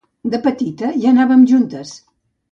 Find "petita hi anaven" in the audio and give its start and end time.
0.45-1.43